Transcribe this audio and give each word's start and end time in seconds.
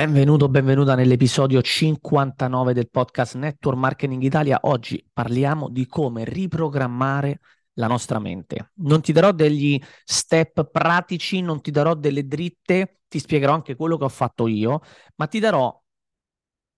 Benvenuto, 0.00 0.48
benvenuta 0.48 0.94
nell'episodio 0.94 1.60
59 1.60 2.72
del 2.72 2.88
podcast 2.88 3.34
Network 3.34 3.76
Marketing 3.76 4.22
Italia. 4.22 4.60
Oggi 4.62 5.06
parliamo 5.12 5.68
di 5.68 5.86
come 5.86 6.24
riprogrammare 6.24 7.40
la 7.74 7.86
nostra 7.86 8.18
mente. 8.18 8.70
Non 8.76 9.02
ti 9.02 9.12
darò 9.12 9.30
degli 9.32 9.78
step 10.02 10.70
pratici, 10.70 11.42
non 11.42 11.60
ti 11.60 11.70
darò 11.70 11.94
delle 11.94 12.26
dritte, 12.26 13.00
ti 13.08 13.18
spiegherò 13.18 13.52
anche 13.52 13.76
quello 13.76 13.98
che 13.98 14.04
ho 14.04 14.08
fatto 14.08 14.46
io, 14.46 14.80
ma 15.16 15.26
ti 15.26 15.38
darò 15.38 15.70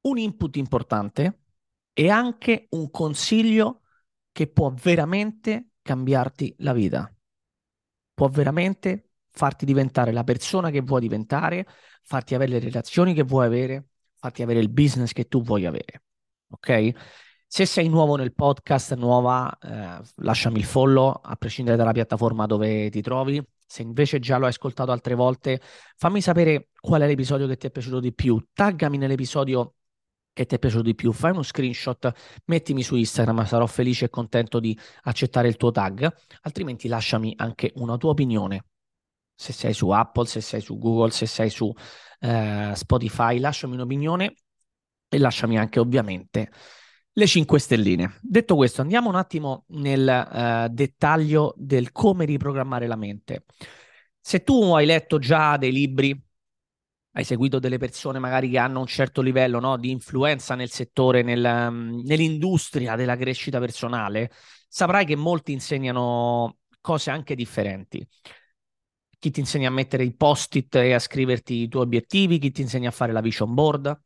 un 0.00 0.18
input 0.18 0.56
importante 0.56 1.42
e 1.92 2.10
anche 2.10 2.66
un 2.70 2.90
consiglio 2.90 3.82
che 4.32 4.48
può 4.48 4.74
veramente 4.82 5.68
cambiarti 5.80 6.56
la 6.58 6.72
vita. 6.72 7.14
Può 8.14 8.26
veramente 8.26 9.10
farti 9.32 9.64
diventare 9.64 10.12
la 10.12 10.24
persona 10.24 10.70
che 10.70 10.80
vuoi 10.80 11.00
diventare 11.00 11.66
farti 12.02 12.34
avere 12.34 12.52
le 12.52 12.58
relazioni 12.58 13.14
che 13.14 13.22
vuoi 13.22 13.46
avere, 13.46 13.86
farti 14.16 14.42
avere 14.42 14.60
il 14.60 14.70
business 14.70 15.12
che 15.12 15.24
tu 15.28 15.42
vuoi 15.42 15.66
avere. 15.66 16.02
Ok? 16.50 16.90
Se 17.46 17.66
sei 17.66 17.88
nuovo 17.88 18.16
nel 18.16 18.34
podcast, 18.34 18.94
nuova, 18.94 19.56
eh, 19.60 20.00
lasciami 20.16 20.58
il 20.58 20.64
follow, 20.64 21.20
a 21.22 21.36
prescindere 21.36 21.76
dalla 21.76 21.92
piattaforma 21.92 22.46
dove 22.46 22.88
ti 22.90 23.02
trovi. 23.02 23.42
Se 23.66 23.82
invece 23.82 24.18
già 24.20 24.38
l'hai 24.38 24.48
ascoltato 24.50 24.90
altre 24.90 25.14
volte, 25.14 25.60
fammi 25.96 26.20
sapere 26.20 26.68
qual 26.80 27.02
è 27.02 27.06
l'episodio 27.06 27.46
che 27.46 27.56
ti 27.56 27.66
è 27.66 27.70
piaciuto 27.70 28.00
di 28.00 28.12
più. 28.12 28.42
Taggami 28.52 28.98
nell'episodio 28.98 29.74
che 30.32 30.46
ti 30.46 30.54
è 30.54 30.58
piaciuto 30.58 30.82
di 30.82 30.94
più, 30.94 31.12
fai 31.12 31.32
uno 31.32 31.42
screenshot, 31.42 32.10
mettimi 32.46 32.82
su 32.82 32.96
Instagram, 32.96 33.44
sarò 33.44 33.66
felice 33.66 34.06
e 34.06 34.08
contento 34.08 34.60
di 34.60 34.78
accettare 35.02 35.46
il 35.48 35.56
tuo 35.56 35.70
tag, 35.70 36.10
altrimenti 36.42 36.88
lasciami 36.88 37.34
anche 37.36 37.72
una 37.76 37.98
tua 37.98 38.10
opinione 38.10 38.64
se 39.42 39.52
sei 39.52 39.74
su 39.74 39.90
Apple, 39.90 40.26
se 40.26 40.40
sei 40.40 40.60
su 40.60 40.78
Google, 40.78 41.10
se 41.10 41.26
sei 41.26 41.50
su 41.50 41.72
eh, 42.20 42.72
Spotify, 42.76 43.40
lasciami 43.40 43.74
un'opinione 43.74 44.34
e 45.08 45.18
lasciami 45.18 45.58
anche 45.58 45.80
ovviamente 45.80 46.50
le 47.14 47.26
5 47.26 47.58
stelline. 47.58 48.18
Detto 48.22 48.54
questo, 48.54 48.82
andiamo 48.82 49.08
un 49.08 49.16
attimo 49.16 49.64
nel 49.70 50.08
eh, 50.08 50.68
dettaglio 50.70 51.54
del 51.56 51.90
come 51.90 52.24
riprogrammare 52.24 52.86
la 52.86 52.96
mente. 52.96 53.44
Se 54.20 54.44
tu 54.44 54.72
hai 54.74 54.86
letto 54.86 55.18
già 55.18 55.56
dei 55.56 55.72
libri, 55.72 56.18
hai 57.14 57.24
seguito 57.24 57.58
delle 57.58 57.78
persone 57.78 58.20
magari 58.20 58.48
che 58.48 58.58
hanno 58.58 58.78
un 58.78 58.86
certo 58.86 59.20
livello 59.22 59.58
no, 59.58 59.76
di 59.76 59.90
influenza 59.90 60.54
nel 60.54 60.70
settore, 60.70 61.22
nel, 61.22 61.44
um, 61.44 62.00
nell'industria 62.04 62.94
della 62.94 63.16
crescita 63.16 63.58
personale, 63.58 64.30
saprai 64.68 65.04
che 65.04 65.16
molti 65.16 65.52
insegnano 65.52 66.58
cose 66.80 67.10
anche 67.10 67.34
differenti 67.34 68.06
chi 69.22 69.30
ti 69.30 69.38
insegna 69.38 69.68
a 69.68 69.70
mettere 69.70 70.02
i 70.02 70.12
post-it 70.12 70.74
e 70.74 70.94
a 70.94 70.98
scriverti 70.98 71.54
i 71.54 71.68
tuoi 71.68 71.84
obiettivi, 71.84 72.38
chi 72.40 72.50
ti 72.50 72.60
insegna 72.62 72.88
a 72.88 72.92
fare 72.92 73.12
la 73.12 73.20
vision 73.20 73.54
board, 73.54 74.00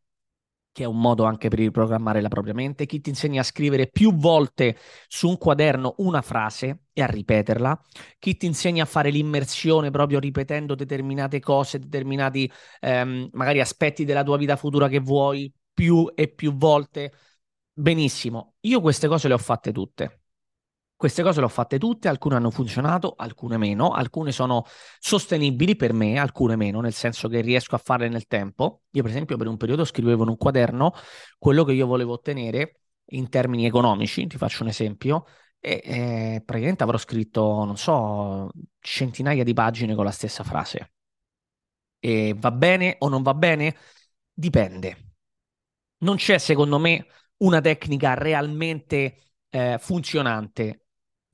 che 0.72 0.82
è 0.82 0.86
un 0.86 1.00
modo 1.00 1.24
anche 1.24 1.48
per 1.48 1.58
riprogrammare 1.58 2.20
la 2.20 2.28
propria 2.28 2.52
mente, 2.52 2.84
chi 2.84 3.00
ti 3.00 3.08
insegna 3.08 3.40
a 3.40 3.44
scrivere 3.44 3.86
più 3.86 4.14
volte 4.14 4.76
su 5.08 5.26
un 5.30 5.38
quaderno 5.38 5.94
una 6.00 6.20
frase 6.20 6.80
e 6.92 7.00
a 7.00 7.06
ripeterla, 7.06 7.80
chi 8.18 8.36
ti 8.36 8.44
insegna 8.44 8.82
a 8.82 8.86
fare 8.86 9.08
l'immersione 9.08 9.90
proprio 9.90 10.18
ripetendo 10.18 10.74
determinate 10.74 11.40
cose, 11.40 11.78
determinati 11.78 12.52
ehm, 12.80 13.30
magari 13.32 13.60
aspetti 13.60 14.04
della 14.04 14.22
tua 14.22 14.36
vita 14.36 14.56
futura 14.56 14.86
che 14.88 14.98
vuoi 15.00 15.50
più 15.72 16.12
e 16.14 16.28
più 16.28 16.54
volte. 16.54 17.10
Benissimo, 17.72 18.56
io 18.60 18.82
queste 18.82 19.08
cose 19.08 19.28
le 19.28 19.34
ho 19.34 19.38
fatte 19.38 19.72
tutte. 19.72 20.20
Queste 20.96 21.22
cose 21.22 21.40
le 21.40 21.46
ho 21.46 21.48
fatte 21.50 21.78
tutte, 21.78 22.08
alcune 22.08 22.36
hanno 22.36 22.50
funzionato, 22.50 23.14
alcune 23.18 23.58
meno, 23.58 23.90
alcune 23.90 24.32
sono 24.32 24.64
sostenibili 24.98 25.76
per 25.76 25.92
me, 25.92 26.18
alcune 26.18 26.56
meno, 26.56 26.80
nel 26.80 26.94
senso 26.94 27.28
che 27.28 27.42
riesco 27.42 27.74
a 27.74 27.78
farle 27.78 28.08
nel 28.08 28.26
tempo. 28.26 28.84
Io, 28.92 29.02
per 29.02 29.10
esempio, 29.10 29.36
per 29.36 29.46
un 29.46 29.58
periodo 29.58 29.84
scrivevo 29.84 30.22
in 30.22 30.30
un 30.30 30.36
quaderno 30.38 30.94
quello 31.38 31.64
che 31.64 31.74
io 31.74 31.86
volevo 31.86 32.14
ottenere 32.14 32.80
in 33.10 33.28
termini 33.28 33.66
economici, 33.66 34.26
ti 34.26 34.38
faccio 34.38 34.62
un 34.62 34.70
esempio, 34.70 35.26
e 35.60 35.82
eh, 35.84 36.42
praticamente 36.42 36.82
avrò 36.82 36.96
scritto, 36.96 37.64
non 37.64 37.76
so, 37.76 38.50
centinaia 38.80 39.44
di 39.44 39.52
pagine 39.52 39.94
con 39.94 40.04
la 40.04 40.10
stessa 40.10 40.44
frase. 40.44 40.92
E 41.98 42.34
va 42.38 42.50
bene 42.52 42.96
o 43.00 43.08
non 43.08 43.22
va 43.22 43.34
bene? 43.34 43.76
Dipende. 44.32 45.12
Non 45.98 46.16
c'è, 46.16 46.38
secondo 46.38 46.78
me, 46.78 47.06
una 47.38 47.60
tecnica 47.60 48.14
realmente 48.14 49.32
eh, 49.50 49.76
funzionante 49.78 50.85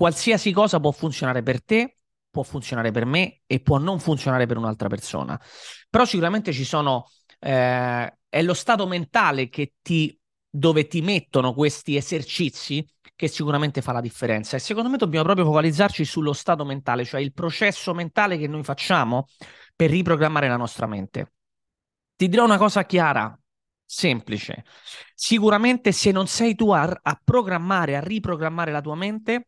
qualsiasi 0.02 0.50
cosa 0.50 0.80
può 0.80 0.90
funzionare 0.90 1.44
per 1.44 1.62
te, 1.62 1.98
può 2.28 2.42
funzionare 2.42 2.90
per 2.90 3.04
me 3.04 3.42
e 3.46 3.60
può 3.60 3.78
non 3.78 4.00
funzionare 4.00 4.46
per 4.46 4.56
un'altra 4.56 4.88
persona. 4.88 5.40
Però 5.88 6.04
sicuramente 6.04 6.52
ci 6.52 6.64
sono, 6.64 7.08
eh, 7.38 8.18
è 8.28 8.42
lo 8.42 8.52
stato 8.52 8.88
mentale 8.88 9.48
che 9.48 9.74
ti, 9.80 10.18
dove 10.50 10.88
ti 10.88 11.02
mettono 11.02 11.54
questi 11.54 11.94
esercizi 11.94 12.84
che 13.14 13.28
sicuramente 13.28 13.80
fa 13.80 13.92
la 13.92 14.00
differenza. 14.00 14.56
E 14.56 14.58
secondo 14.58 14.88
me 14.88 14.96
dobbiamo 14.96 15.24
proprio 15.24 15.46
focalizzarci 15.46 16.04
sullo 16.04 16.32
stato 16.32 16.64
mentale, 16.64 17.04
cioè 17.04 17.20
il 17.20 17.32
processo 17.32 17.94
mentale 17.94 18.38
che 18.38 18.48
noi 18.48 18.64
facciamo 18.64 19.28
per 19.76 19.90
riprogrammare 19.90 20.48
la 20.48 20.56
nostra 20.56 20.88
mente. 20.88 21.34
Ti 22.16 22.26
dirò 22.28 22.42
una 22.42 22.58
cosa 22.58 22.84
chiara, 22.86 23.38
semplice. 23.84 24.64
Sicuramente 25.14 25.92
se 25.92 26.10
non 26.10 26.26
sei 26.26 26.56
tu 26.56 26.72
a, 26.72 26.90
a 27.00 27.20
programmare, 27.22 27.94
a 27.94 28.00
riprogrammare 28.00 28.72
la 28.72 28.80
tua 28.80 28.96
mente, 28.96 29.46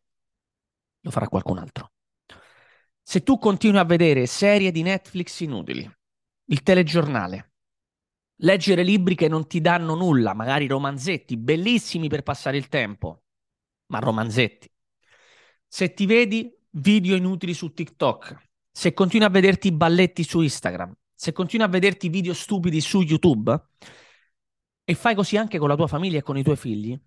lo 1.04 1.10
farà 1.10 1.28
qualcun 1.28 1.58
altro. 1.58 1.92
Se 3.02 3.22
tu 3.22 3.38
continui 3.38 3.78
a 3.78 3.84
vedere 3.84 4.26
serie 4.26 4.72
di 4.72 4.82
Netflix 4.82 5.40
inutili, 5.40 5.88
il 6.46 6.62
telegiornale, 6.62 7.52
leggere 8.36 8.82
libri 8.82 9.14
che 9.14 9.28
non 9.28 9.46
ti 9.46 9.60
danno 9.60 9.94
nulla, 9.94 10.34
magari 10.34 10.66
romanzetti 10.66 11.36
bellissimi 11.36 12.08
per 12.08 12.22
passare 12.22 12.56
il 12.56 12.68
tempo, 12.68 13.24
ma 13.86 13.98
romanzetti. 13.98 14.70
Se 15.66 15.92
ti 15.92 16.06
vedi 16.06 16.50
video 16.70 17.14
inutili 17.14 17.52
su 17.52 17.72
TikTok, 17.72 18.48
se 18.70 18.94
continui 18.94 19.26
a 19.26 19.30
vederti 19.30 19.70
balletti 19.70 20.24
su 20.24 20.40
Instagram, 20.40 20.94
se 21.14 21.32
continui 21.32 21.66
a 21.66 21.70
vederti 21.70 22.08
video 22.08 22.32
stupidi 22.32 22.80
su 22.80 23.02
YouTube 23.02 23.68
e 24.82 24.94
fai 24.94 25.14
così 25.14 25.36
anche 25.36 25.58
con 25.58 25.68
la 25.68 25.76
tua 25.76 25.86
famiglia 25.86 26.18
e 26.18 26.22
con 26.22 26.38
i 26.38 26.42
tuoi 26.42 26.56
figli, 26.56 26.98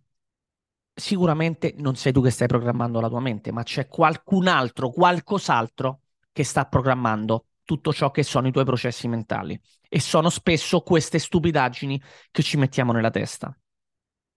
sicuramente 0.97 1.75
non 1.77 1.95
sei 1.95 2.11
tu 2.11 2.23
che 2.23 2.31
stai 2.31 2.47
programmando 2.47 2.99
la 2.99 3.07
tua 3.07 3.19
mente, 3.19 3.51
ma 3.51 3.61
c'è 3.61 3.87
qualcun 3.87 4.47
altro, 4.47 4.89
qualcos'altro 4.89 6.01
che 6.31 6.43
sta 6.43 6.65
programmando 6.65 7.45
tutto 7.63 7.93
ciò 7.93 8.09
che 8.09 8.23
sono 8.23 8.47
i 8.47 8.51
tuoi 8.51 8.65
processi 8.65 9.07
mentali. 9.07 9.59
E 9.87 9.99
sono 9.99 10.29
spesso 10.29 10.81
queste 10.81 11.19
stupidaggini 11.19 12.01
che 12.31 12.41
ci 12.41 12.57
mettiamo 12.57 12.91
nella 12.91 13.11
testa. 13.11 13.55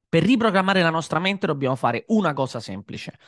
Per 0.09 0.23
riprogrammare 0.23 0.83
la 0.83 0.91
nostra 0.91 1.19
mente 1.19 1.47
dobbiamo 1.47 1.77
fare 1.77 2.05
una 2.09 2.33
cosa 2.35 2.61
semplice. 2.61 3.19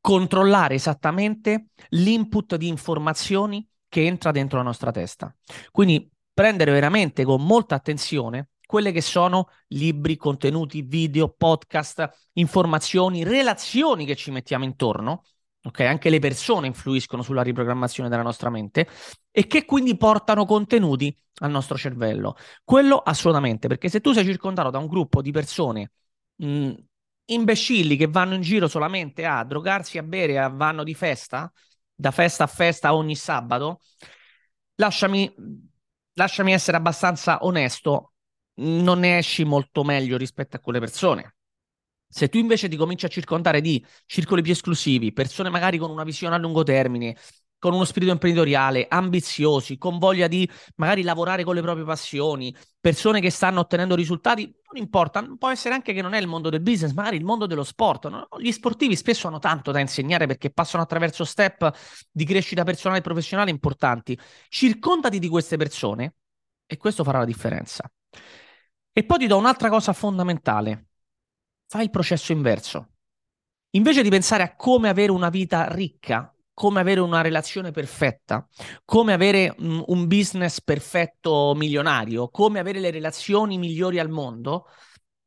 Controllare 0.00 0.74
esattamente 0.74 1.66
l'input 1.90 2.56
di 2.56 2.68
informazioni 2.68 3.66
che 3.88 4.06
entra 4.06 4.30
dentro 4.30 4.58
la 4.58 4.64
nostra 4.64 4.90
testa. 4.90 5.34
Quindi 5.70 6.10
prendere 6.32 6.72
veramente 6.72 7.24
con 7.24 7.44
molta 7.44 7.74
attenzione 7.74 8.50
quelle 8.74 8.90
che 8.90 9.02
sono 9.02 9.50
libri, 9.68 10.16
contenuti, 10.16 10.82
video, 10.82 11.28
podcast, 11.28 12.10
informazioni, 12.32 13.22
relazioni 13.22 14.04
che 14.04 14.16
ci 14.16 14.32
mettiamo 14.32 14.64
intorno. 14.64 15.22
Ok, 15.62 15.78
anche 15.82 16.10
le 16.10 16.18
persone 16.18 16.66
influiscono 16.66 17.22
sulla 17.22 17.42
riprogrammazione 17.42 18.08
della 18.08 18.22
nostra 18.24 18.50
mente 18.50 18.88
e 19.30 19.46
che 19.46 19.64
quindi 19.64 19.96
portano 19.96 20.44
contenuti 20.44 21.16
al 21.36 21.52
nostro 21.52 21.76
cervello. 21.78 22.34
Quello 22.64 22.96
assolutamente, 22.96 23.68
perché 23.68 23.88
se 23.88 24.00
tu 24.00 24.12
sei 24.12 24.24
circondato 24.24 24.70
da 24.70 24.78
un 24.78 24.88
gruppo 24.88 25.22
di 25.22 25.30
persone 25.30 25.92
mh, 26.34 26.72
imbecilli 27.26 27.96
che 27.96 28.08
vanno 28.08 28.34
in 28.34 28.40
giro 28.40 28.66
solamente 28.66 29.24
a 29.24 29.44
drogarsi, 29.44 29.98
a 29.98 30.02
bere, 30.02 30.36
a 30.40 30.48
vanno 30.48 30.82
di 30.82 30.94
festa, 30.94 31.50
da 31.94 32.10
festa 32.10 32.42
a 32.42 32.48
festa 32.48 32.92
ogni 32.92 33.14
sabato, 33.14 33.78
lasciami, 34.74 35.32
lasciami 36.14 36.52
essere 36.52 36.76
abbastanza 36.76 37.38
onesto, 37.44 38.13
non 38.56 39.00
ne 39.00 39.18
esci 39.18 39.44
molto 39.44 39.82
meglio 39.84 40.16
rispetto 40.16 40.56
a 40.56 40.60
quelle 40.60 40.80
persone. 40.80 41.36
Se 42.08 42.28
tu 42.28 42.38
invece 42.38 42.68
ti 42.68 42.76
cominci 42.76 43.06
a 43.06 43.08
circondare 43.08 43.60
di 43.60 43.84
circoli 44.06 44.42
più 44.42 44.52
esclusivi, 44.52 45.12
persone 45.12 45.50
magari 45.50 45.78
con 45.78 45.90
una 45.90 46.04
visione 46.04 46.36
a 46.36 46.38
lungo 46.38 46.62
termine, 46.62 47.16
con 47.64 47.72
uno 47.72 47.86
spirito 47.86 48.12
imprenditoriale, 48.12 48.86
ambiziosi, 48.88 49.78
con 49.78 49.98
voglia 49.98 50.28
di 50.28 50.46
magari 50.76 51.02
lavorare 51.02 51.44
con 51.44 51.54
le 51.54 51.62
proprie 51.62 51.86
passioni, 51.86 52.54
persone 52.78 53.22
che 53.22 53.30
stanno 53.30 53.60
ottenendo 53.60 53.94
risultati, 53.94 54.42
non 54.42 54.82
importa, 54.82 55.26
può 55.38 55.48
essere 55.48 55.72
anche 55.74 55.94
che 55.94 56.02
non 56.02 56.12
è 56.12 56.20
il 56.20 56.26
mondo 56.26 56.50
del 56.50 56.60
business, 56.60 56.92
magari 56.92 57.16
il 57.16 57.24
mondo 57.24 57.46
dello 57.46 57.64
sport. 57.64 58.08
No? 58.08 58.28
Gli 58.38 58.52
sportivi 58.52 58.94
spesso 58.94 59.28
hanno 59.28 59.38
tanto 59.38 59.70
da 59.70 59.80
insegnare 59.80 60.26
perché 60.26 60.50
passano 60.50 60.82
attraverso 60.82 61.24
step 61.24 61.72
di 62.12 62.26
crescita 62.26 62.64
personale 62.64 62.98
e 62.98 63.02
professionale 63.02 63.50
importanti. 63.50 64.18
Circondati 64.48 65.18
di 65.18 65.28
queste 65.28 65.56
persone 65.56 66.16
e 66.66 66.76
questo 66.76 67.02
farà 67.02 67.20
la 67.20 67.24
differenza. 67.24 67.90
E 68.96 69.04
poi 69.04 69.18
ti 69.18 69.26
do 69.26 69.36
un'altra 69.36 69.68
cosa 69.68 69.92
fondamentale. 69.92 70.86
Fai 71.66 71.82
il 71.82 71.90
processo 71.90 72.30
inverso. 72.30 72.90
Invece 73.70 74.02
di 74.02 74.08
pensare 74.08 74.44
a 74.44 74.54
come 74.54 74.88
avere 74.88 75.10
una 75.10 75.30
vita 75.30 75.66
ricca, 75.66 76.32
come 76.52 76.78
avere 76.78 77.00
una 77.00 77.20
relazione 77.20 77.72
perfetta, 77.72 78.46
come 78.84 79.12
avere 79.12 79.52
um, 79.58 79.82
un 79.88 80.06
business 80.06 80.60
perfetto 80.60 81.54
milionario, 81.56 82.28
come 82.28 82.60
avere 82.60 82.78
le 82.78 82.92
relazioni 82.92 83.58
migliori 83.58 83.98
al 83.98 84.10
mondo, 84.10 84.66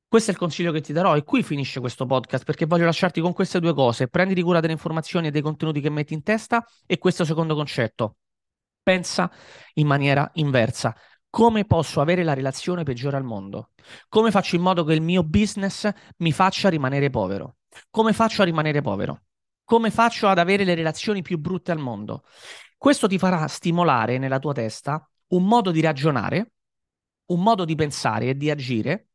questo 0.08 0.32
è 0.32 0.34
il 0.34 0.40
consiglio 0.40 0.72
che 0.72 0.80
ti 0.80 0.94
darò 0.94 1.18
e 1.18 1.24
qui 1.26 1.44
finisce 1.44 1.82
questo 1.82 2.06
podcast 2.06 2.46
perché 2.46 2.66
voglio 2.66 2.86
lasciarti 2.86 3.20
con 3.20 3.34
queste 3.34 3.60
due 3.60 3.74
cose. 3.74 4.08
Prenditi 4.08 4.42
cura 4.42 4.62
delle 4.62 4.72
informazioni 4.72 5.28
e 5.28 5.32
dei 5.32 5.42
contenuti 5.42 5.82
che 5.82 5.90
metti 5.90 6.14
in 6.14 6.24
testa 6.24 6.66
e 6.86 6.98
questo 6.98 7.26
secondo 7.26 7.54
concetto. 7.54 8.16
Pensa 8.82 9.30
in 9.74 9.88
maniera 9.88 10.32
inversa. 10.36 10.96
Come 11.30 11.66
posso 11.66 12.02
avere 12.02 12.24
la 12.24 12.34
relazione 12.34 12.84
peggiore 12.84 13.18
al 13.18 13.24
mondo? 13.24 13.72
Come 14.10 14.32
faccio 14.32 14.56
in 14.56 14.62
modo 14.62 14.84
che 14.84 14.94
il 14.94 15.02
mio 15.02 15.24
business 15.24 15.90
mi 16.18 16.32
faccia 16.32 16.70
rimanere 16.70 17.10
povero? 17.10 17.58
Come 17.90 18.14
faccio 18.14 18.42
a 18.42 18.46
rimanere 18.46 18.82
povero? 18.82 19.24
Come 19.64 19.92
faccio 19.92 20.28
ad 20.28 20.40
avere 20.40 20.64
le 20.64 20.76
relazioni 20.76 21.22
più 21.22 21.38
brutte 21.38 21.72
al 21.72 21.80
mondo? 21.80 22.24
Questo 22.78 23.08
ti 23.08 23.18
farà 23.18 23.48
stimolare 23.48 24.18
nella 24.18 24.40
tua 24.40 24.54
testa 24.54 25.08
un 25.30 25.46
modo 25.46 25.72
di 25.72 25.82
ragionare, 25.82 26.54
un 27.28 27.44
modo 27.44 27.66
di 27.66 27.76
pensare 27.76 28.28
e 28.30 28.38
di 28.38 28.50
agire 28.50 29.08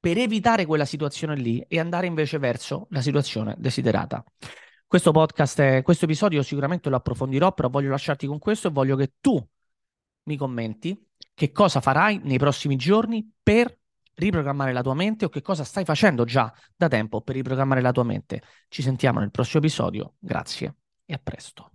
per 0.00 0.18
evitare 0.18 0.66
quella 0.66 0.84
situazione 0.84 1.36
lì 1.36 1.64
e 1.68 1.78
andare 1.78 2.06
invece 2.06 2.38
verso 2.38 2.88
la 2.90 3.00
situazione 3.00 3.54
desiderata. 3.58 4.24
Questo 4.84 5.12
podcast, 5.12 5.60
è, 5.60 5.82
questo 5.82 6.06
episodio 6.06 6.42
sicuramente 6.42 6.90
lo 6.90 6.96
approfondirò, 6.96 7.52
però 7.52 7.68
voglio 7.68 7.90
lasciarti 7.90 8.26
con 8.26 8.38
questo 8.38 8.68
e 8.68 8.72
voglio 8.72 8.96
che 8.96 9.12
tu 9.20 9.40
mi 10.24 10.36
commenti 10.36 11.00
che 11.34 11.50
cosa 11.52 11.80
farai 11.80 12.20
nei 12.22 12.38
prossimi 12.38 12.76
giorni 12.76 13.28
per 13.42 13.78
riprogrammare 14.14 14.72
la 14.72 14.82
tua 14.82 14.94
mente 14.94 15.24
o 15.24 15.28
che 15.28 15.42
cosa 15.42 15.64
stai 15.64 15.84
facendo 15.84 16.24
già 16.24 16.52
da 16.76 16.88
tempo 16.88 17.22
per 17.22 17.34
riprogrammare 17.34 17.80
la 17.80 17.92
tua 17.92 18.04
mente. 18.04 18.42
Ci 18.68 18.82
sentiamo 18.82 19.20
nel 19.20 19.30
prossimo 19.30 19.58
episodio, 19.58 20.14
grazie 20.18 20.76
e 21.04 21.14
a 21.14 21.20
presto. 21.22 21.71